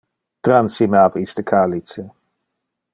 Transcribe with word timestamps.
Transi 0.45 0.85
ab 1.03 1.13
me 1.15 1.21
iste 1.25 1.41
calice. 1.51 2.03